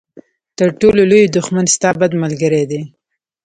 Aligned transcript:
تر 0.57 0.69
ټولو 0.79 1.01
لوی 1.11 1.23
دښمن 1.35 1.65
ستا 1.75 1.89
بد 1.99 2.11
ملګری 2.23 2.63
دی. 2.71 2.81